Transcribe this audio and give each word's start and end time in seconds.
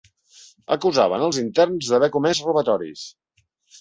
Acusaven 0.75 1.25
els 1.27 1.39
interns 1.43 1.91
d’haver 1.91 2.09
comès 2.17 2.43
robatoris. 2.47 3.05